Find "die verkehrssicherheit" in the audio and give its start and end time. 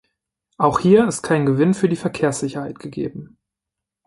1.87-2.79